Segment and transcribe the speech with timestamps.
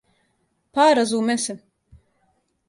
[0.77, 1.57] Па, разуме се.